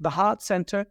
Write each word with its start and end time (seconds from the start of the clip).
the 0.00 0.10
heart 0.10 0.42
center 0.42 0.86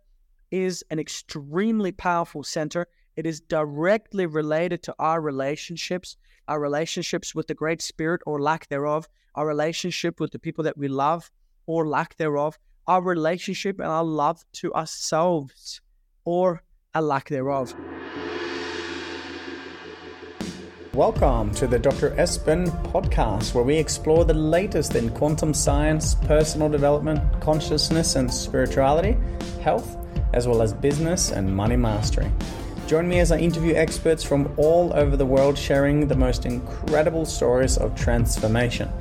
is 0.52 0.84
an 0.92 1.00
extremely 1.00 1.92
powerful 1.92 2.44
center. 2.44 2.88
It 3.16 3.26
is 3.26 3.42
directly 3.42 4.26
related 4.26 4.84
to 4.84 4.96
our 5.00 5.20
relationships, 5.20 6.16
our 6.48 6.60
relationships 6.60 7.34
with 7.34 7.48
the 7.48 7.56
Great 7.56 7.82
Spirit 7.82 8.22
or 8.26 8.40
lack 8.40 8.70
thereof, 8.70 9.08
our 9.36 9.48
relationship 9.48 10.20
with 10.20 10.32
the 10.32 10.40
people 10.40 10.64
that 10.64 10.78
we 10.78 10.88
love 10.88 11.32
or 11.66 11.88
lack 11.88 12.18
thereof, 12.18 12.58
our 12.88 13.02
relationship 13.02 13.80
and 13.80 13.90
our 13.90 14.04
love 14.04 14.44
to 14.54 14.74
ourselves 14.74 15.82
or 16.24 16.64
a 16.94 17.02
lack 17.02 17.30
thereof. 17.30 17.76
Welcome 21.00 21.52
to 21.52 21.66
the 21.66 21.80
Dr. 21.80 22.10
Espen 22.18 22.68
podcast, 22.92 23.54
where 23.54 23.64
we 23.64 23.78
explore 23.78 24.26
the 24.26 24.34
latest 24.34 24.96
in 24.96 25.12
quantum 25.12 25.54
science, 25.54 26.14
personal 26.14 26.68
development, 26.68 27.22
consciousness 27.40 28.18
and 28.18 28.30
spirituality, 28.30 29.18
health, 29.62 29.96
as 30.34 30.46
well 30.46 30.62
as 30.62 30.74
business 30.74 31.32
and 31.32 31.56
money 31.56 31.78
mastery. 31.78 32.30
Join 32.86 33.08
me 33.08 33.22
as 33.22 33.32
I 33.32 33.38
interview 33.38 33.76
experts 33.76 34.26
from 34.26 34.54
all 34.58 34.92
over 34.94 35.16
the 35.16 35.26
world 35.26 35.58
sharing 35.58 36.06
the 36.06 36.18
most 36.18 36.46
incredible 36.46 37.26
stories 37.26 37.78
of 37.78 37.96
transformation. 37.96 38.92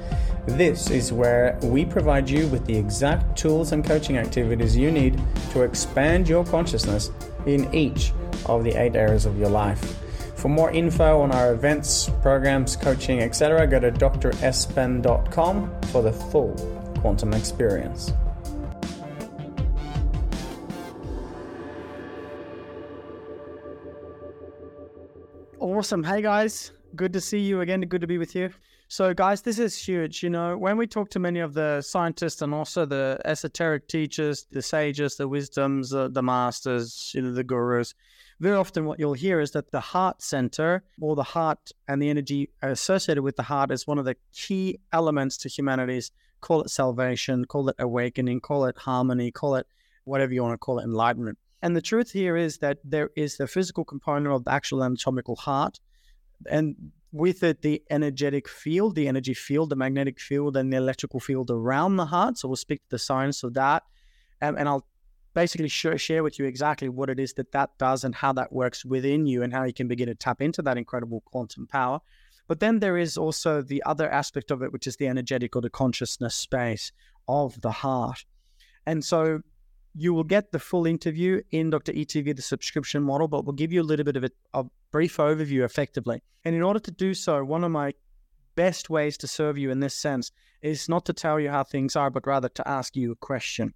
This 0.46 0.90
is 0.90 1.12
where 1.12 1.58
we 1.64 1.84
provide 1.84 2.30
you 2.30 2.46
with 2.46 2.64
the 2.64 2.76
exact 2.76 3.36
tools 3.36 3.72
and 3.72 3.84
coaching 3.84 4.18
activities 4.18 4.76
you 4.76 4.92
need 4.92 5.20
to 5.50 5.62
expand 5.62 6.28
your 6.28 6.44
consciousness 6.44 7.10
in 7.44 7.74
each 7.74 8.12
of 8.46 8.62
the 8.62 8.80
eight 8.80 8.94
areas 8.94 9.26
of 9.26 9.36
your 9.36 9.50
life. 9.50 9.98
For 10.38 10.48
more 10.48 10.70
info 10.70 11.20
on 11.20 11.32
our 11.32 11.52
events, 11.52 12.08
programs, 12.22 12.76
coaching, 12.76 13.20
etc., 13.22 13.66
go 13.66 13.80
to 13.80 13.90
drespen.com 13.90 15.80
for 15.90 16.00
the 16.00 16.12
full 16.12 16.54
quantum 17.00 17.34
experience. 17.34 18.12
Awesome. 25.58 26.04
Hey 26.04 26.22
guys, 26.22 26.70
good 26.94 27.12
to 27.14 27.20
see 27.20 27.40
you 27.40 27.60
again. 27.62 27.80
Good 27.80 28.02
to 28.02 28.06
be 28.06 28.18
with 28.18 28.36
you. 28.36 28.50
So, 28.86 29.12
guys, 29.12 29.42
this 29.42 29.58
is 29.58 29.76
huge. 29.76 30.22
You 30.22 30.30
know, 30.30 30.56
when 30.56 30.76
we 30.76 30.86
talk 30.86 31.10
to 31.10 31.18
many 31.18 31.40
of 31.40 31.52
the 31.52 31.82
scientists 31.82 32.42
and 32.42 32.54
also 32.54 32.86
the 32.86 33.20
esoteric 33.24 33.88
teachers, 33.88 34.46
the 34.52 34.62
sages, 34.62 35.16
the 35.16 35.26
wisdoms, 35.26 35.92
uh, 35.92 36.08
the 36.08 36.22
masters, 36.22 37.10
you 37.12 37.22
know, 37.22 37.32
the 37.32 37.44
gurus, 37.44 37.92
very 38.40 38.56
often 38.56 38.84
what 38.84 38.98
you'll 38.98 39.14
hear 39.14 39.40
is 39.40 39.50
that 39.52 39.70
the 39.72 39.80
heart 39.80 40.22
center 40.22 40.84
or 41.00 41.16
the 41.16 41.22
heart 41.22 41.72
and 41.88 42.00
the 42.00 42.08
energy 42.08 42.50
associated 42.62 43.22
with 43.22 43.36
the 43.36 43.42
heart 43.42 43.70
is 43.70 43.86
one 43.86 43.98
of 43.98 44.04
the 44.04 44.16
key 44.32 44.78
elements 44.92 45.36
to 45.38 45.48
humanity's 45.48 46.12
call 46.40 46.62
it 46.62 46.70
salvation, 46.70 47.44
call 47.44 47.68
it 47.68 47.76
awakening, 47.78 48.40
call 48.40 48.64
it 48.66 48.78
harmony, 48.78 49.30
call 49.30 49.56
it 49.56 49.66
whatever 50.04 50.32
you 50.32 50.42
want 50.42 50.54
to 50.54 50.58
call 50.58 50.78
it, 50.78 50.84
enlightenment. 50.84 51.38
And 51.62 51.76
the 51.76 51.82
truth 51.82 52.12
here 52.12 52.36
is 52.36 52.58
that 52.58 52.78
there 52.84 53.10
is 53.16 53.36
the 53.36 53.46
physical 53.46 53.84
component 53.84 54.32
of 54.32 54.44
the 54.44 54.52
actual 54.52 54.84
anatomical 54.84 55.36
heart, 55.36 55.80
and 56.48 56.76
with 57.10 57.42
it, 57.42 57.62
the 57.62 57.82
energetic 57.90 58.48
field, 58.48 58.94
the 58.94 59.08
energy 59.08 59.34
field, 59.34 59.70
the 59.70 59.76
magnetic 59.76 60.20
field, 60.20 60.56
and 60.56 60.72
the 60.72 60.76
electrical 60.76 61.20
field 61.20 61.50
around 61.50 61.96
the 61.96 62.06
heart. 62.06 62.38
So 62.38 62.48
we'll 62.48 62.56
speak 62.56 62.80
to 62.82 62.90
the 62.90 62.98
science 62.98 63.42
of 63.42 63.54
that. 63.54 63.82
Um, 64.40 64.56
and 64.56 64.68
I'll 64.68 64.86
basically 65.34 65.68
sh- 65.68 65.86
share 65.96 66.22
with 66.22 66.38
you 66.38 66.44
exactly 66.44 66.88
what 66.88 67.10
it 67.10 67.20
is 67.20 67.34
that 67.34 67.52
that 67.52 67.70
does 67.78 68.04
and 68.04 68.14
how 68.14 68.32
that 68.32 68.52
works 68.52 68.84
within 68.84 69.26
you 69.26 69.42
and 69.42 69.52
how 69.52 69.64
you 69.64 69.72
can 69.72 69.88
begin 69.88 70.08
to 70.08 70.14
tap 70.14 70.40
into 70.40 70.62
that 70.62 70.78
incredible 70.78 71.22
quantum 71.26 71.66
power. 71.66 72.00
But 72.46 72.60
then 72.60 72.80
there 72.80 72.96
is 72.96 73.18
also 73.18 73.60
the 73.60 73.82
other 73.84 74.10
aspect 74.10 74.50
of 74.50 74.62
it, 74.62 74.72
which 74.72 74.86
is 74.86 74.96
the 74.96 75.06
energetic 75.06 75.54
or 75.54 75.62
the 75.62 75.70
consciousness 75.70 76.34
space 76.34 76.92
of 77.28 77.60
the 77.60 77.70
heart. 77.70 78.24
And 78.86 79.04
so 79.04 79.40
you 79.94 80.14
will 80.14 80.24
get 80.24 80.52
the 80.52 80.58
full 80.58 80.86
interview 80.86 81.42
in 81.50 81.70
Dr. 81.70 81.92
ETV, 81.92 82.34
the 82.34 82.42
subscription 82.42 83.02
model, 83.02 83.28
but 83.28 83.44
we'll 83.44 83.54
give 83.54 83.72
you 83.72 83.82
a 83.82 83.90
little 83.90 84.04
bit 84.04 84.16
of 84.16 84.24
a, 84.24 84.30
a 84.54 84.64
brief 84.90 85.18
overview 85.18 85.64
effectively. 85.64 86.22
And 86.44 86.54
in 86.54 86.62
order 86.62 86.80
to 86.80 86.90
do 86.90 87.14
so, 87.14 87.44
one 87.44 87.64
of 87.64 87.70
my 87.70 87.92
best 88.54 88.88
ways 88.90 89.18
to 89.18 89.28
serve 89.28 89.58
you 89.58 89.70
in 89.70 89.80
this 89.80 89.94
sense 89.94 90.32
is 90.62 90.88
not 90.88 91.04
to 91.06 91.12
tell 91.12 91.38
you 91.38 91.50
how 91.50 91.64
things 91.64 91.96
are, 91.96 92.10
but 92.10 92.26
rather 92.26 92.48
to 92.48 92.66
ask 92.66 92.96
you 92.96 93.12
a 93.12 93.16
question. 93.16 93.74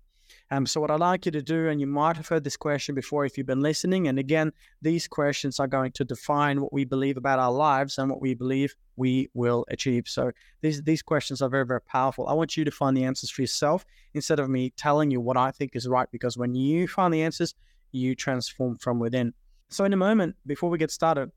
Um, 0.53 0.67
so, 0.67 0.83
what 0.83 0.91
I'd 0.91 1.01
like 1.01 1.25
you 1.25 1.33
to 1.33 1.41
do, 1.41 1.69
and 1.69 1.81
you 1.81 1.87
might 1.87 2.15
have 2.19 2.29
heard 2.29 2.45
this 2.45 2.59
question 2.59 2.95
before 2.95 3.25
if 3.25 3.39
you've 3.39 3.47
been 3.47 3.63
listening, 3.63 4.09
and 4.09 4.19
again, 4.19 4.53
these 4.83 5.09
questions 5.09 5.59
are 5.59 5.67
going 5.67 5.93
to 5.93 6.05
define 6.05 6.61
what 6.61 6.75
we 6.75 6.85
believe 6.85 7.17
about 7.17 7.39
our 7.39 7.51
lives 7.51 7.97
and 7.97 8.11
what 8.11 8.21
we 8.21 8.35
believe 8.35 8.75
we 8.97 9.31
will 9.33 9.65
achieve. 9.71 10.07
So, 10.07 10.31
these, 10.61 10.83
these 10.83 11.01
questions 11.01 11.41
are 11.41 11.49
very, 11.49 11.65
very 11.65 11.81
powerful. 11.81 12.29
I 12.29 12.35
want 12.35 12.55
you 12.55 12.67
to 12.67 12.71
find 12.71 12.95
the 12.95 13.05
answers 13.05 13.31
for 13.31 13.41
yourself 13.41 13.87
instead 14.13 14.39
of 14.39 14.51
me 14.51 14.69
telling 14.77 15.11
you 15.11 15.23
what 15.23 15.39
I 15.39 15.53
think 15.53 15.75
is 15.75 15.89
right, 15.89 16.07
because 16.13 16.37
when 16.37 16.55
you 16.55 16.87
find 16.87 17.15
the 17.15 17.23
answers, 17.23 17.55
you 17.93 18.15
transform 18.15 18.77
from 18.77 18.99
within. 18.99 19.33
So, 19.71 19.87
in 19.87 19.95
a 19.95 19.97
moment, 19.97 20.37
before 20.45 20.69
we 20.69 20.77
get 20.77 20.91
started, 20.91 21.33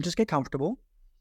just 0.00 0.16
get 0.16 0.26
comfortable. 0.26 0.80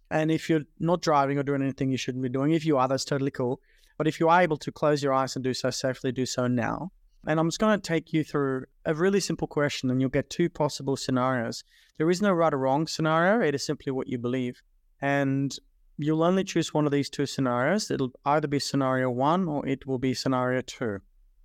And 0.09 0.31
if 0.31 0.49
you're 0.49 0.65
not 0.79 1.03
driving 1.03 1.37
or 1.37 1.43
doing 1.43 1.61
anything 1.61 1.91
you 1.91 1.97
shouldn't 1.97 2.23
be 2.23 2.29
doing, 2.29 2.53
if 2.53 2.65
you 2.65 2.79
are, 2.79 2.87
that's 2.87 3.05
totally 3.05 3.29
cool. 3.29 3.61
But 3.99 4.07
if 4.07 4.19
you 4.19 4.29
are 4.29 4.41
able 4.41 4.57
to 4.57 4.71
close 4.71 5.03
your 5.03 5.13
eyes 5.13 5.35
and 5.35 5.43
do 5.43 5.53
so 5.53 5.69
safely, 5.69 6.11
do 6.11 6.25
so 6.25 6.47
now. 6.47 6.91
And 7.27 7.39
I'm 7.39 7.47
just 7.47 7.59
going 7.59 7.79
to 7.79 7.87
take 7.87 8.13
you 8.13 8.23
through 8.23 8.65
a 8.85 8.93
really 8.93 9.19
simple 9.19 9.47
question, 9.47 9.89
and 9.89 9.99
you'll 9.99 10.09
get 10.09 10.29
two 10.29 10.49
possible 10.49 10.95
scenarios. 10.95 11.63
There 11.97 12.09
is 12.09 12.21
no 12.21 12.31
right 12.31 12.53
or 12.53 12.57
wrong 12.57 12.87
scenario, 12.87 13.45
it 13.45 13.55
is 13.55 13.65
simply 13.65 13.91
what 13.91 14.07
you 14.07 14.17
believe. 14.17 14.61
And 15.01 15.55
you'll 15.97 16.23
only 16.23 16.45
choose 16.45 16.73
one 16.73 16.85
of 16.85 16.91
these 16.91 17.09
two 17.09 17.25
scenarios. 17.25 17.91
It'll 17.91 18.13
either 18.25 18.47
be 18.47 18.59
scenario 18.59 19.09
one 19.09 19.47
or 19.47 19.67
it 19.67 19.85
will 19.85 19.99
be 19.99 20.13
scenario 20.13 20.61
two. 20.61 20.99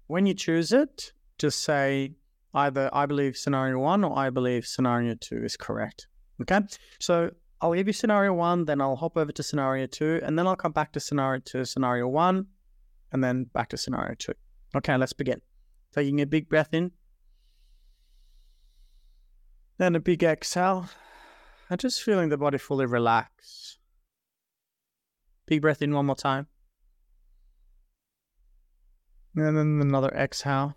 When 0.07 0.27
you 0.27 0.35
choose 0.35 0.73
it, 0.73 1.13
just 1.39 1.65
say 1.65 2.15
either 2.55 2.89
I 2.93 3.07
believe 3.07 3.37
scenario 3.37 3.81
one 3.81 4.05
or 4.05 4.17
I 4.17 4.31
believe 4.31 4.67
scenario 4.67 5.17
two 5.17 5.45
is 5.45 5.57
correct. 5.57 6.07
Okay. 6.41 6.61
So 7.01 7.33
I'll 7.61 7.75
give 7.75 7.89
you 7.89 7.93
scenario 7.93 8.33
one, 8.33 8.65
then 8.65 8.81
I'll 8.81 8.97
hop 8.97 9.17
over 9.17 9.33
to 9.33 9.43
scenario 9.43 9.87
two, 9.87 10.21
and 10.23 10.39
then 10.39 10.47
I'll 10.47 10.57
come 10.57 10.73
back 10.73 10.93
to 10.93 11.01
scenario 11.01 11.41
two, 11.45 11.65
scenario 11.65 12.07
one, 12.07 12.47
and 13.11 13.25
then 13.25 13.45
back 13.45 13.71
to 13.71 13.77
scenario 13.77 14.15
two. 14.15 14.35
Okay, 14.77 14.97
let's 14.97 15.13
begin. 15.13 15.41
Taking 15.95 16.21
a 16.21 16.27
big 16.27 16.49
breath 16.49 16.75
in. 16.75 16.91
Then 19.79 19.95
a 19.95 20.01
big 20.01 20.25
exhale. 20.25 20.89
And 21.71 21.79
just 21.79 22.03
feeling 22.03 22.31
the 22.31 22.37
body 22.37 22.59
fully 22.59 22.85
relax. 22.85 23.79
Big 25.47 25.63
breath 25.63 25.83
in 25.83 25.95
one 25.95 26.07
more 26.07 26.17
time. 26.17 26.49
And 29.37 29.57
then 29.57 29.81
another 29.81 30.11
exhale. 30.11 30.75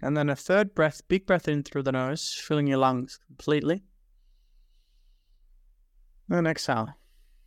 And 0.00 0.16
then 0.16 0.28
a 0.28 0.36
third 0.36 0.74
breath, 0.74 1.02
big 1.06 1.24
breath 1.24 1.46
in 1.46 1.62
through 1.62 1.84
the 1.84 1.92
nose, 1.92 2.34
filling 2.34 2.66
your 2.66 2.78
lungs 2.78 3.20
completely. 3.26 3.84
And 6.28 6.48
exhale. 6.48 6.96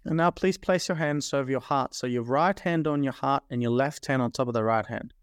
And 0.04 0.18
now 0.18 0.32
please 0.32 0.58
place 0.58 0.88
your 0.88 0.96
hands 0.96 1.34
over 1.34 1.52
your 1.52 1.62
heart. 1.62 1.94
So 1.94 2.08
your 2.08 2.24
right 2.24 2.60
hand 2.60 2.88
on 2.88 3.04
your 3.04 3.14
heart 3.14 3.44
and 3.50 3.62
your 3.62 3.72
left 3.72 4.08
hand 4.08 4.22
on 4.22 4.32
top 4.32 4.48
of 4.48 4.54
the 4.54 4.64
right 4.64 4.86
hand. 4.86 5.14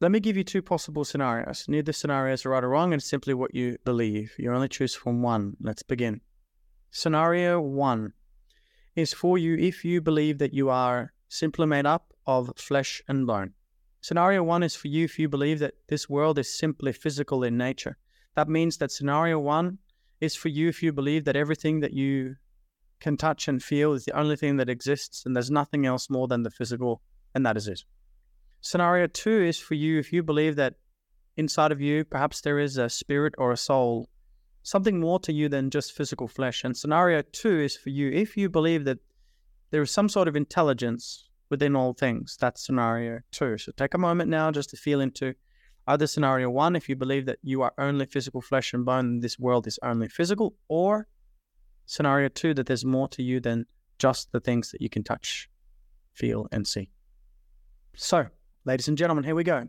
Let 0.00 0.10
me 0.10 0.18
give 0.18 0.36
you 0.36 0.42
two 0.42 0.62
possible 0.62 1.04
scenarios. 1.04 1.66
Neither 1.68 1.92
scenario 1.92 2.34
is 2.34 2.44
right 2.44 2.64
or 2.64 2.70
wrong, 2.70 2.92
it's 2.92 3.08
simply 3.08 3.34
what 3.34 3.54
you 3.54 3.78
believe. 3.84 4.34
You 4.36 4.52
only 4.52 4.68
choose 4.68 4.96
from 4.96 5.22
one. 5.22 5.56
Let's 5.60 5.84
begin. 5.84 6.20
Scenario 6.90 7.60
one 7.60 8.12
is 8.96 9.12
for 9.12 9.38
you 9.38 9.56
if 9.56 9.84
you 9.84 10.00
believe 10.00 10.38
that 10.38 10.52
you 10.52 10.70
are 10.70 11.12
simply 11.28 11.66
made 11.66 11.86
up 11.86 12.12
of 12.26 12.52
flesh 12.56 13.00
and 13.08 13.26
bone. 13.26 13.52
Scenario 14.00 14.42
one 14.42 14.64
is 14.64 14.74
for 14.74 14.88
you 14.88 15.04
if 15.04 15.20
you 15.20 15.28
believe 15.28 15.60
that 15.60 15.74
this 15.88 16.08
world 16.08 16.36
is 16.36 16.52
simply 16.52 16.92
physical 16.92 17.44
in 17.44 17.56
nature. 17.56 17.96
That 18.34 18.48
means 18.48 18.78
that 18.78 18.90
scenario 18.90 19.38
one 19.38 19.78
is 20.22 20.36
for 20.36 20.48
you 20.48 20.68
if 20.68 20.84
you 20.84 20.92
believe 20.92 21.24
that 21.24 21.34
everything 21.34 21.80
that 21.80 21.92
you 21.92 22.36
can 23.00 23.16
touch 23.16 23.48
and 23.48 23.60
feel 23.60 23.92
is 23.92 24.04
the 24.04 24.16
only 24.16 24.36
thing 24.36 24.56
that 24.56 24.68
exists 24.68 25.26
and 25.26 25.34
there's 25.34 25.50
nothing 25.50 25.84
else 25.84 26.08
more 26.08 26.28
than 26.28 26.44
the 26.44 26.50
physical, 26.50 27.02
and 27.34 27.44
that 27.44 27.56
is 27.56 27.66
it. 27.66 27.82
Scenario 28.60 29.08
two 29.08 29.42
is 29.42 29.58
for 29.58 29.74
you 29.74 29.98
if 29.98 30.12
you 30.12 30.22
believe 30.22 30.54
that 30.54 30.74
inside 31.36 31.72
of 31.72 31.80
you, 31.80 32.04
perhaps 32.04 32.40
there 32.40 32.60
is 32.60 32.78
a 32.78 32.88
spirit 32.88 33.34
or 33.36 33.50
a 33.50 33.56
soul, 33.56 34.08
something 34.62 35.00
more 35.00 35.18
to 35.18 35.32
you 35.32 35.48
than 35.48 35.70
just 35.70 35.90
physical 35.90 36.28
flesh. 36.28 36.62
And 36.62 36.76
scenario 36.76 37.22
two 37.32 37.58
is 37.58 37.76
for 37.76 37.90
you 37.90 38.08
if 38.12 38.36
you 38.36 38.48
believe 38.48 38.84
that 38.84 38.98
there 39.72 39.82
is 39.82 39.90
some 39.90 40.08
sort 40.08 40.28
of 40.28 40.36
intelligence 40.36 41.28
within 41.50 41.74
all 41.74 41.94
things. 41.94 42.36
That's 42.38 42.64
scenario 42.64 43.22
two. 43.32 43.58
So 43.58 43.72
take 43.76 43.94
a 43.94 43.98
moment 43.98 44.30
now 44.30 44.52
just 44.52 44.70
to 44.70 44.76
feel 44.76 45.00
into 45.00 45.34
Either 45.86 46.06
scenario 46.06 46.48
one, 46.48 46.76
if 46.76 46.88
you 46.88 46.94
believe 46.94 47.26
that 47.26 47.38
you 47.42 47.62
are 47.62 47.72
only 47.78 48.06
physical 48.06 48.40
flesh 48.40 48.72
and 48.72 48.84
bone, 48.84 49.20
this 49.20 49.38
world 49.38 49.66
is 49.66 49.78
only 49.82 50.08
physical, 50.08 50.54
or 50.68 51.08
scenario 51.86 52.28
two, 52.28 52.54
that 52.54 52.66
there's 52.66 52.84
more 52.84 53.08
to 53.08 53.22
you 53.22 53.40
than 53.40 53.66
just 53.98 54.30
the 54.32 54.40
things 54.40 54.70
that 54.70 54.80
you 54.80 54.88
can 54.88 55.02
touch, 55.02 55.48
feel, 56.12 56.46
and 56.52 56.66
see. 56.66 56.88
So, 57.96 58.26
ladies 58.64 58.88
and 58.88 58.96
gentlemen, 58.96 59.24
here 59.24 59.34
we 59.34 59.44
go. 59.44 59.68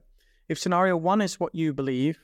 If 0.50 0.60
scenario 0.60 0.96
one 0.98 1.22
is 1.22 1.40
what 1.40 1.56
you 1.56 1.74
believe, 1.74 2.20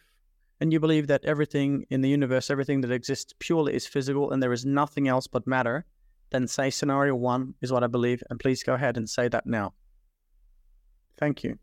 and 0.61 0.73
you 0.73 0.79
believe 0.79 1.07
that 1.07 1.23
everything 1.23 1.85
in 1.89 2.01
the 2.01 2.09
universe, 2.09 2.49
everything 2.49 2.81
that 2.81 2.91
exists 2.91 3.33
purely 3.39 3.73
is 3.73 3.87
physical 3.87 4.31
and 4.31 4.43
there 4.43 4.51
is 4.53 4.65
nothing 4.65 5.07
else 5.07 5.25
but 5.25 5.47
matter, 5.47 5.85
then 6.31 6.47
say 6.47 6.69
scenario 6.69 7.15
one 7.15 7.55
is 7.61 7.71
what 7.71 7.83
I 7.83 7.87
believe, 7.87 8.21
and 8.29 8.39
please 8.39 8.61
go 8.61 8.73
ahead 8.73 8.97
and 8.97 9.09
say 9.09 9.27
that 9.29 9.45
now. 9.45 9.73
Thank 11.17 11.43
you. 11.43 11.57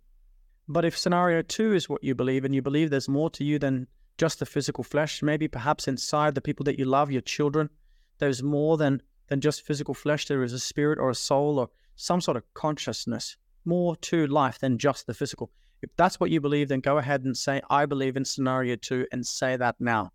But 0.68 0.84
if 0.84 0.98
scenario 0.98 1.42
two 1.42 1.74
is 1.74 1.88
what 1.88 2.02
you 2.02 2.14
believe, 2.14 2.44
and 2.44 2.54
you 2.54 2.62
believe 2.62 2.90
there's 2.90 3.08
more 3.08 3.30
to 3.30 3.44
you 3.44 3.58
than 3.58 3.86
just 4.18 4.38
the 4.38 4.46
physical 4.46 4.82
flesh, 4.82 5.22
maybe 5.22 5.46
perhaps 5.46 5.86
inside 5.86 6.34
the 6.34 6.40
people 6.40 6.64
that 6.64 6.78
you 6.78 6.84
love, 6.84 7.10
your 7.10 7.20
children, 7.20 7.70
there's 8.18 8.42
more 8.42 8.76
than, 8.76 9.02
than 9.28 9.40
just 9.40 9.62
physical 9.62 9.94
flesh. 9.94 10.26
There 10.26 10.42
is 10.42 10.52
a 10.52 10.58
spirit 10.58 10.98
or 10.98 11.10
a 11.10 11.14
soul 11.14 11.58
or 11.58 11.68
some 11.94 12.20
sort 12.20 12.36
of 12.36 12.42
consciousness, 12.54 13.36
more 13.64 13.96
to 13.96 14.26
life 14.26 14.58
than 14.58 14.78
just 14.78 15.06
the 15.06 15.14
physical. 15.14 15.50
If 15.82 15.90
that's 15.96 16.18
what 16.18 16.30
you 16.30 16.40
believe, 16.40 16.68
then 16.68 16.80
go 16.80 16.98
ahead 16.98 17.24
and 17.24 17.36
say, 17.36 17.60
I 17.70 17.86
believe 17.86 18.16
in 18.16 18.24
scenario 18.24 18.76
two, 18.76 19.06
and 19.12 19.26
say 19.26 19.56
that 19.56 19.76
now. 19.78 20.12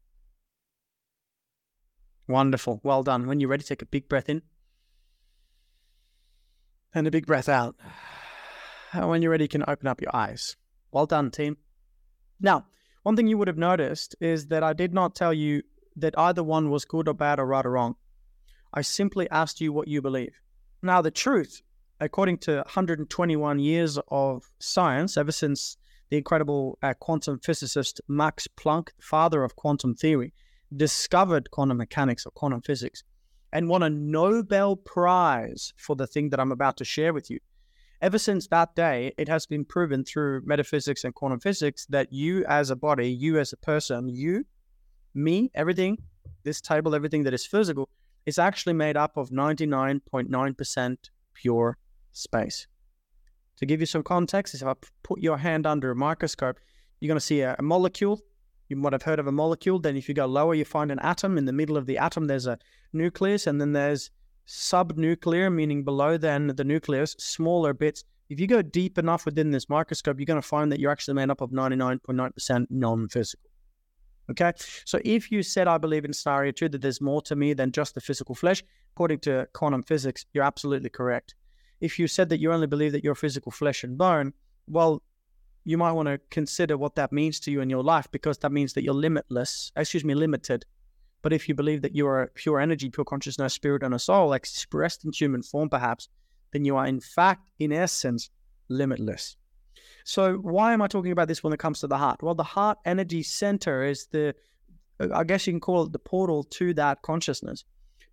Wonderful. 2.28 2.82
Well 2.84 3.04
done. 3.04 3.28
When 3.28 3.40
you're 3.40 3.50
ready, 3.50 3.64
take 3.64 3.82
a 3.82 3.86
big 3.86 4.10
breath 4.10 4.30
in 4.30 4.42
and 6.94 7.08
a 7.08 7.12
big 7.12 7.26
breath 7.26 7.48
out. 7.48 7.76
When 9.10 9.22
you're 9.22 9.32
ready, 9.32 9.46
you 9.46 9.50
can 9.50 9.64
open 9.68 9.88
up 9.88 10.02
your 10.02 10.16
eyes. 10.16 10.58
Well 10.92 11.06
done, 11.06 11.32
team. 11.32 11.58
Now, 12.40 12.66
one 13.04 13.16
thing 13.16 13.28
you 13.28 13.38
would 13.38 13.48
have 13.48 13.58
noticed 13.58 14.16
is 14.20 14.48
that 14.48 14.64
I 14.64 14.74
did 14.74 14.94
not 14.94 15.16
tell 15.16 15.34
you 15.34 15.64
that 15.96 16.18
either 16.18 16.44
one 16.44 16.70
was 16.70 16.86
good 16.86 17.08
or 17.08 17.14
bad 17.14 17.40
or 17.40 17.46
right 17.46 17.66
or 17.66 17.72
wrong. 17.72 17.96
I 18.74 18.82
simply 18.82 19.30
asked 19.30 19.62
you 19.62 19.74
what 19.74 19.88
you 19.88 20.02
believe. 20.02 20.34
Now, 20.82 21.02
the 21.02 21.12
truth, 21.12 21.62
according 22.00 22.40
to 22.40 22.58
121 22.58 23.60
years 23.60 23.98
of 24.10 24.44
science, 24.60 25.18
ever 25.18 25.32
since 25.32 25.78
the 26.10 26.18
incredible 26.18 26.78
uh, 26.82 26.94
quantum 27.00 27.40
physicist 27.40 28.02
Max 28.08 28.48
Planck, 28.58 28.90
father 29.00 29.44
of 29.44 29.56
quantum 29.56 29.96
theory, 29.96 30.34
discovered 30.76 31.52
quantum 31.52 31.78
mechanics 31.78 32.26
or 32.26 32.32
quantum 32.32 32.62
physics 32.62 33.04
and 33.54 33.68
won 33.68 33.84
a 33.84 33.90
Nobel 33.90 34.76
Prize 34.76 35.74
for 35.78 35.96
the 35.96 36.08
thing 36.08 36.30
that 36.30 36.40
I'm 36.40 36.52
about 36.52 36.78
to 36.78 36.86
share 36.86 37.14
with 37.14 37.30
you. 37.30 37.40
Ever 38.02 38.18
since 38.18 38.48
that 38.48 38.76
day, 38.76 39.14
it 39.18 39.28
has 39.28 39.46
been 39.46 39.64
proven 39.64 40.04
through 40.04 40.42
metaphysics 40.46 41.04
and 41.04 41.14
quantum 41.14 41.40
physics 41.40 41.86
that 41.88 42.12
you 42.12 42.44
as 42.46 42.72
a 42.72 42.76
body, 42.76 43.10
you 43.10 43.38
as 43.38 43.54
a 43.54 43.58
person, 43.58 44.10
you, 44.10 44.46
me, 45.14 45.52
everything, 45.54 45.98
this 46.44 46.62
table, 46.62 46.96
everything 46.96 47.24
that 47.24 47.34
is 47.34 47.46
physical, 47.46 47.90
is 48.26 48.40
actually 48.40 48.74
made 48.74 48.98
up 48.98 49.18
of 49.18 49.30
99.9% 49.30 50.98
pure 51.34 51.78
space. 52.12 52.68
To 53.58 53.66
give 53.68 53.80
you 53.80 53.86
some 53.86 54.04
context, 54.04 54.56
if 54.56 54.64
I 54.64 54.74
put 55.04 55.22
your 55.22 55.38
hand 55.38 55.68
under 55.68 55.92
a 55.92 55.96
microscope, 55.96 56.60
you're 57.00 57.08
going 57.08 57.20
to 57.20 57.26
see 57.26 57.42
a, 57.42 57.56
a 57.60 57.62
molecule 57.62 58.20
you 58.72 58.78
might 58.78 58.94
have 58.94 59.04
heard 59.04 59.20
of 59.20 59.28
a 59.28 59.34
molecule. 59.34 59.80
Then, 59.80 59.98
if 59.98 60.08
you 60.08 60.16
go 60.16 60.26
lower, 60.26 60.56
you 60.56 60.64
find 60.64 60.92
an 60.92 61.00
atom. 61.00 61.38
In 61.38 61.44
the 61.44 61.52
middle 61.52 61.76
of 61.76 61.88
the 61.88 61.98
atom, 61.98 62.28
there's 62.28 62.48
a 62.48 62.58
nucleus, 62.94 63.46
and 63.46 63.60
then 63.60 63.74
there's 63.74 64.12
subnuclear, 64.48 65.54
meaning 65.54 65.84
below 65.84 66.18
then 66.18 66.48
the 66.48 66.64
nucleus, 66.64 67.16
smaller 67.20 67.74
bits. 67.74 68.04
If 68.30 68.40
you 68.40 68.48
go 68.48 68.62
deep 68.62 68.98
enough 68.98 69.26
within 69.26 69.52
this 69.52 69.70
microscope, 69.70 70.20
you're 70.20 70.26
going 70.26 70.42
to 70.42 70.48
find 70.48 70.72
that 70.72 70.80
you're 70.80 70.92
actually 70.92 71.16
made 71.16 71.30
up 71.30 71.42
of 71.42 71.52
99.9% 71.52 72.68
non 72.70 73.08
physical. 73.10 73.50
Okay, 74.30 74.54
so 74.86 75.00
if 75.04 75.32
you 75.32 75.44
said, 75.44 75.68
I 75.68 75.78
believe 75.78 76.06
in 76.06 76.14
scenario 76.14 76.52
two, 76.52 76.70
that 76.70 76.82
there's 76.82 77.02
more 77.02 77.22
to 77.24 77.36
me 77.36 77.54
than 77.54 77.72
just 77.72 77.96
the 77.96 78.02
physical 78.02 78.34
flesh, 78.34 78.64
according 78.94 79.20
to 79.20 79.48
quantum 79.54 79.84
physics, 79.84 80.26
you're 80.34 80.44
absolutely 80.44 80.90
correct. 80.90 81.36
If 81.82 82.00
you 82.00 82.08
said 82.08 82.30
that 82.30 82.40
you 82.40 82.54
only 82.54 82.68
believe 82.68 82.94
that 82.94 83.04
you're 83.04 83.16
physical 83.16 83.52
flesh 83.52 83.84
and 83.84 83.98
bone, 83.98 84.34
well, 84.68 85.02
you 85.66 85.78
might 85.78 85.92
want 85.92 86.08
to 86.08 86.20
consider 86.30 86.78
what 86.78 86.96
that 86.96 87.12
means 87.12 87.40
to 87.42 87.52
you 87.52 87.62
in 87.62 87.70
your 87.70 87.84
life 87.84 88.08
because 88.12 88.38
that 88.40 88.52
means 88.52 88.74
that 88.74 88.84
you're 88.84 88.94
limitless, 88.94 89.72
excuse 89.76 90.06
me, 90.06 90.16
limited. 90.16 90.66
But 91.22 91.34
if 91.34 91.48
you 91.48 91.56
believe 91.56 91.82
that 91.84 91.96
you 91.96 92.08
are 92.08 92.32
pure 92.34 92.60
energy, 92.60 92.90
pure 92.90 93.06
consciousness, 93.06 93.54
spirit, 93.54 93.84
and 93.84 93.94
a 93.94 94.00
soul 94.00 94.34
expressed 94.34 95.06
in 95.06 95.12
human 95.12 95.44
form, 95.44 95.70
perhaps, 95.70 96.10
then 96.52 96.66
you 96.66 96.76
are 96.78 96.88
in 96.88 97.00
fact, 97.00 97.50
in 97.60 97.72
essence, 97.72 98.30
limitless. 98.70 99.38
So, 100.04 100.36
why 100.38 100.74
am 100.74 100.82
I 100.82 100.88
talking 100.88 101.12
about 101.12 101.28
this 101.28 101.44
when 101.44 101.54
it 101.54 101.60
comes 101.60 101.80
to 101.82 101.88
the 101.88 101.98
heart? 101.98 102.24
Well, 102.24 102.36
the 102.36 102.44
heart 102.44 102.80
energy 102.86 103.24
center 103.24 103.84
is 103.84 104.08
the, 104.08 104.36
uh, 105.00 105.10
I 105.14 105.24
guess 105.24 105.46
you 105.46 105.54
can 105.54 105.60
call 105.60 105.84
it 105.84 105.92
the 105.92 106.00
portal 106.00 106.44
to 106.44 106.74
that 106.74 107.02
consciousness 107.04 107.64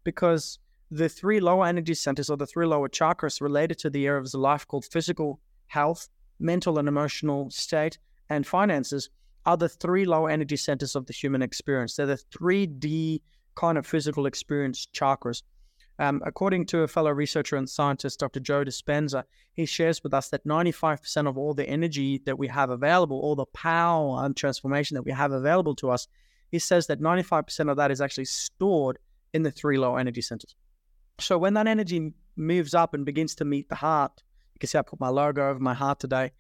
because 0.04 0.58
the 0.90 1.08
three 1.08 1.40
lower 1.40 1.66
energy 1.66 1.94
centers 1.94 2.30
or 2.30 2.36
the 2.36 2.46
three 2.46 2.66
lower 2.66 2.88
chakras 2.88 3.40
related 3.40 3.78
to 3.78 3.90
the 3.90 4.06
areas 4.06 4.34
of 4.34 4.40
life 4.40 4.66
called 4.66 4.84
physical 4.84 5.40
health, 5.66 6.08
mental 6.38 6.78
and 6.78 6.88
emotional 6.88 7.50
state, 7.50 7.98
and 8.28 8.46
finances 8.46 9.10
are 9.48 9.56
the 9.56 9.68
three 9.68 10.04
low 10.04 10.26
energy 10.26 10.58
centers 10.58 10.94
of 10.94 11.06
the 11.06 11.12
human 11.14 11.40
experience. 11.40 11.96
They're 11.96 12.04
the 12.04 12.20
3D 12.38 13.22
kind 13.54 13.78
of 13.78 13.86
physical 13.86 14.26
experience 14.26 14.86
chakras. 14.94 15.42
Um, 15.98 16.20
according 16.26 16.66
to 16.66 16.80
a 16.80 16.86
fellow 16.86 17.10
researcher 17.12 17.56
and 17.56 17.68
scientist, 17.68 18.20
Dr. 18.20 18.40
Joe 18.40 18.62
Dispenza, 18.62 19.24
he 19.54 19.64
shares 19.64 20.04
with 20.04 20.12
us 20.12 20.28
that 20.28 20.44
95% 20.44 21.26
of 21.26 21.38
all 21.38 21.54
the 21.54 21.66
energy 21.66 22.20
that 22.26 22.38
we 22.38 22.46
have 22.48 22.68
available, 22.68 23.18
all 23.20 23.34
the 23.34 23.46
power 23.46 24.22
and 24.22 24.36
transformation 24.36 24.96
that 24.96 25.02
we 25.02 25.12
have 25.12 25.32
available 25.32 25.74
to 25.76 25.90
us, 25.90 26.08
he 26.50 26.58
says 26.58 26.86
that 26.88 27.00
95% 27.00 27.70
of 27.70 27.78
that 27.78 27.90
is 27.90 28.02
actually 28.02 28.26
stored 28.26 28.98
in 29.32 29.44
the 29.44 29.50
three 29.50 29.78
low 29.78 29.96
energy 29.96 30.20
centers. 30.20 30.54
So 31.20 31.38
when 31.38 31.54
that 31.54 31.66
energy 31.66 32.12
moves 32.36 32.74
up 32.74 32.92
and 32.92 33.06
begins 33.06 33.34
to 33.36 33.46
meet 33.46 33.70
the 33.70 33.76
heart, 33.76 34.22
you 34.54 34.58
can 34.58 34.68
see 34.68 34.76
I 34.76 34.82
put 34.82 35.00
my 35.00 35.08
logo 35.08 35.48
over 35.48 35.58
my 35.58 35.74
heart 35.74 36.00
today. 36.00 36.32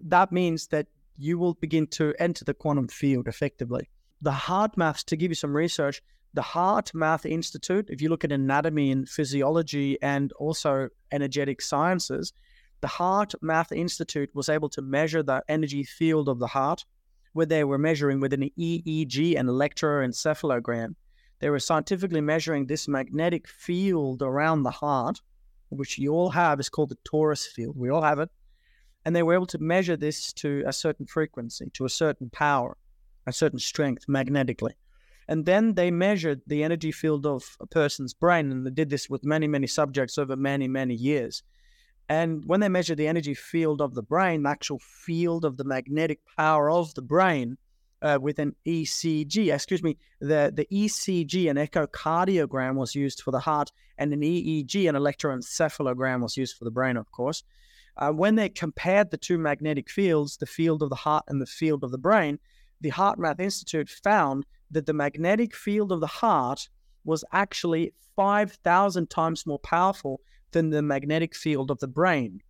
That 0.00 0.32
means 0.32 0.68
that 0.68 0.86
you 1.16 1.38
will 1.38 1.54
begin 1.54 1.86
to 1.86 2.14
enter 2.18 2.44
the 2.44 2.54
quantum 2.54 2.88
field 2.88 3.28
effectively. 3.28 3.88
The 4.22 4.30
HeartMath, 4.30 5.04
to 5.04 5.16
give 5.16 5.30
you 5.30 5.34
some 5.34 5.54
research, 5.54 6.02
the 6.32 6.42
HeartMath 6.42 7.24
Institute, 7.30 7.86
if 7.88 8.02
you 8.02 8.08
look 8.08 8.24
at 8.24 8.32
anatomy 8.32 8.90
and 8.90 9.08
physiology 9.08 9.98
and 10.02 10.32
also 10.32 10.88
energetic 11.12 11.60
sciences, 11.60 12.32
the 12.80 12.88
HeartMath 12.88 13.76
Institute 13.76 14.30
was 14.34 14.48
able 14.48 14.68
to 14.70 14.82
measure 14.82 15.22
the 15.22 15.42
energy 15.48 15.84
field 15.84 16.28
of 16.28 16.38
the 16.38 16.48
heart, 16.48 16.84
where 17.32 17.46
they 17.46 17.64
were 17.64 17.78
measuring 17.78 18.20
with 18.20 18.32
an 18.32 18.50
EEG 18.58 19.38
and 19.38 19.48
electroencephalogram. 19.48 20.94
They 21.40 21.50
were 21.50 21.60
scientifically 21.60 22.20
measuring 22.20 22.66
this 22.66 22.88
magnetic 22.88 23.48
field 23.48 24.22
around 24.22 24.62
the 24.62 24.70
heart 24.70 25.20
which 25.76 25.98
you 25.98 26.12
all 26.12 26.30
have, 26.30 26.60
is 26.60 26.68
called 26.68 26.90
the 26.90 26.98
torus 27.04 27.46
field. 27.46 27.76
We 27.76 27.90
all 27.90 28.02
have 28.02 28.18
it. 28.18 28.30
And 29.04 29.14
they 29.14 29.22
were 29.22 29.34
able 29.34 29.46
to 29.46 29.58
measure 29.58 29.96
this 29.96 30.32
to 30.34 30.62
a 30.66 30.72
certain 30.72 31.06
frequency, 31.06 31.70
to 31.74 31.84
a 31.84 31.90
certain 31.90 32.30
power, 32.30 32.76
a 33.26 33.32
certain 33.32 33.58
strength 33.58 34.04
magnetically. 34.08 34.74
And 35.28 35.46
then 35.46 35.74
they 35.74 35.90
measured 35.90 36.42
the 36.46 36.62
energy 36.62 36.92
field 36.92 37.26
of 37.26 37.56
a 37.60 37.66
person's 37.66 38.14
brain, 38.14 38.50
and 38.50 38.66
they 38.66 38.70
did 38.70 38.90
this 38.90 39.08
with 39.08 39.24
many, 39.24 39.46
many 39.46 39.66
subjects 39.66 40.18
over 40.18 40.36
many, 40.36 40.68
many 40.68 40.94
years. 40.94 41.42
And 42.08 42.44
when 42.46 42.60
they 42.60 42.68
measured 42.68 42.98
the 42.98 43.08
energy 43.08 43.34
field 43.34 43.80
of 43.80 43.94
the 43.94 44.02
brain, 44.02 44.42
the 44.42 44.50
actual 44.50 44.78
field 44.78 45.44
of 45.44 45.56
the 45.56 45.64
magnetic 45.64 46.20
power 46.36 46.70
of 46.70 46.94
the 46.94 47.02
brain, 47.02 47.56
uh, 48.04 48.18
with 48.20 48.38
an 48.38 48.54
ECG. 48.66 49.52
Excuse 49.52 49.82
me, 49.82 49.96
the, 50.20 50.52
the 50.54 50.66
ECG, 50.70 51.50
an 51.50 51.56
echocardiogram, 51.56 52.74
was 52.74 52.94
used 52.94 53.22
for 53.22 53.30
the 53.30 53.40
heart, 53.40 53.72
and 53.96 54.12
an 54.12 54.20
EEG, 54.20 54.88
an 54.88 54.94
electroencephalogram, 54.94 56.20
was 56.20 56.36
used 56.36 56.56
for 56.56 56.64
the 56.64 56.70
brain, 56.70 56.98
of 56.98 57.10
course. 57.10 57.42
Uh, 57.96 58.10
when 58.10 58.34
they 58.34 58.48
compared 58.48 59.10
the 59.10 59.16
two 59.16 59.38
magnetic 59.38 59.88
fields, 59.88 60.36
the 60.36 60.46
field 60.46 60.82
of 60.82 60.90
the 60.90 60.96
heart 60.96 61.24
and 61.28 61.40
the 61.40 61.46
field 61.46 61.84
of 61.84 61.90
the 61.90 61.98
brain, 61.98 62.38
the 62.80 62.90
HeartMath 62.90 63.40
Institute 63.40 63.88
found 63.88 64.44
that 64.70 64.86
the 64.86 64.92
magnetic 64.92 65.54
field 65.54 65.92
of 65.92 66.00
the 66.00 66.06
heart 66.06 66.68
was 67.04 67.24
actually 67.32 67.92
5,000 68.16 69.10
times 69.10 69.46
more 69.46 69.58
powerful 69.60 70.20
than 70.50 70.70
the 70.70 70.82
magnetic 70.82 71.34
field 71.34 71.70
of 71.70 71.78
the 71.78 71.88
brain. 71.88 72.40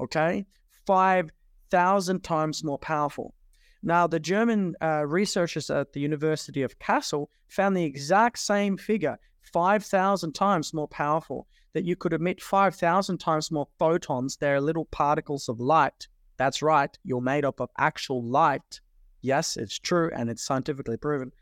Okay? 0.00 0.46
5,000 0.86 2.24
times 2.24 2.64
more 2.64 2.78
powerful. 2.78 3.34
Now, 3.82 4.06
the 4.06 4.20
German 4.20 4.74
uh, 4.82 5.06
researchers 5.06 5.70
at 5.70 5.92
the 5.92 6.00
University 6.00 6.62
of 6.62 6.78
Kassel 6.78 7.28
found 7.48 7.76
the 7.76 7.84
exact 7.84 8.38
same 8.38 8.76
figure, 8.76 9.18
5,000 9.42 10.32
times 10.32 10.74
more 10.74 10.88
powerful, 10.88 11.46
that 11.74 11.84
you 11.84 11.94
could 11.94 12.12
emit 12.12 12.42
5,000 12.42 13.18
times 13.18 13.50
more 13.50 13.68
photons. 13.78 14.36
They're 14.36 14.60
little 14.60 14.86
particles 14.86 15.48
of 15.48 15.60
light. 15.60 16.08
That's 16.38 16.62
right, 16.62 16.96
you're 17.04 17.20
made 17.20 17.44
up 17.44 17.60
of 17.60 17.70
actual 17.78 18.22
light. 18.24 18.80
Yes, 19.20 19.56
it's 19.56 19.78
true, 19.78 20.10
and 20.14 20.30
it's 20.30 20.44
scientifically 20.44 20.96
proven. 20.96 21.32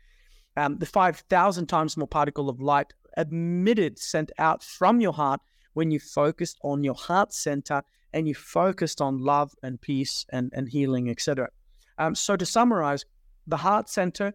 Um, 0.55 0.77
the 0.77 0.85
5,000 0.85 1.67
times 1.67 1.97
more 1.97 2.07
particle 2.07 2.49
of 2.49 2.59
light 2.59 2.93
emitted, 3.15 3.99
sent 3.99 4.31
out 4.37 4.63
from 4.63 4.99
your 5.01 5.13
heart 5.13 5.41
when 5.73 5.91
you 5.91 5.99
focused 5.99 6.57
on 6.63 6.83
your 6.83 6.95
heart 6.95 7.33
center 7.33 7.83
and 8.13 8.27
you 8.27 8.33
focused 8.33 9.01
on 9.01 9.19
love 9.19 9.53
and 9.61 9.79
peace 9.79 10.25
and, 10.31 10.51
and 10.55 10.69
healing, 10.69 11.09
etc. 11.09 11.49
Um, 11.97 12.15
so 12.15 12.35
to 12.35 12.45
summarize, 12.45 13.05
the 13.47 13.57
heart 13.57 13.89
center 13.89 14.33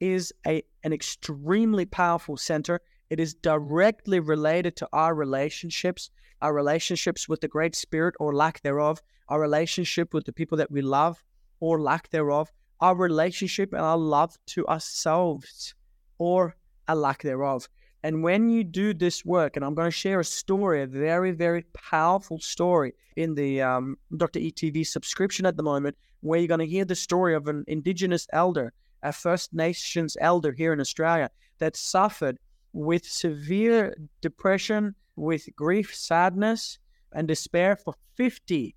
is 0.00 0.32
a 0.46 0.62
an 0.84 0.92
extremely 0.92 1.84
powerful 1.84 2.36
center. 2.36 2.80
It 3.10 3.20
is 3.20 3.34
directly 3.34 4.20
related 4.20 4.76
to 4.76 4.88
our 4.92 5.14
relationships, 5.14 6.10
our 6.42 6.54
relationships 6.54 7.28
with 7.28 7.40
the 7.40 7.48
Great 7.48 7.74
Spirit 7.74 8.14
or 8.20 8.34
lack 8.34 8.62
thereof, 8.62 9.02
our 9.28 9.40
relationship 9.40 10.14
with 10.14 10.24
the 10.24 10.32
people 10.32 10.58
that 10.58 10.70
we 10.70 10.82
love 10.82 11.24
or 11.60 11.80
lack 11.80 12.10
thereof, 12.10 12.50
our 12.80 12.94
relationship 12.94 13.72
and 13.72 13.82
our 13.82 13.98
love 13.98 14.36
to 14.46 14.66
ourselves 14.66 15.74
or 16.18 16.56
a 16.86 16.94
lack 16.94 17.22
thereof. 17.22 17.68
And 18.02 18.22
when 18.22 18.48
you 18.48 18.62
do 18.62 18.94
this 18.94 19.24
work, 19.24 19.56
and 19.56 19.64
I'm 19.64 19.74
going 19.74 19.88
to 19.88 19.90
share 19.90 20.20
a 20.20 20.24
story, 20.24 20.82
a 20.82 20.86
very, 20.86 21.32
very 21.32 21.62
powerful 21.72 22.38
story 22.38 22.94
in 23.16 23.34
the 23.34 23.60
um, 23.62 23.96
Dr. 24.16 24.38
ETV 24.38 24.86
subscription 24.86 25.46
at 25.46 25.56
the 25.56 25.62
moment, 25.62 25.96
where 26.20 26.38
you're 26.38 26.48
going 26.48 26.60
to 26.60 26.66
hear 26.66 26.84
the 26.84 26.94
story 26.94 27.34
of 27.34 27.48
an 27.48 27.64
Indigenous 27.66 28.26
elder, 28.32 28.72
a 29.02 29.12
First 29.12 29.52
Nations 29.52 30.16
elder 30.20 30.52
here 30.52 30.72
in 30.72 30.80
Australia, 30.80 31.30
that 31.58 31.76
suffered 31.76 32.38
with 32.72 33.04
severe 33.04 33.96
depression, 34.20 34.94
with 35.16 35.48
grief, 35.56 35.94
sadness, 35.94 36.78
and 37.12 37.26
despair 37.26 37.74
for 37.74 37.94
50, 38.16 38.76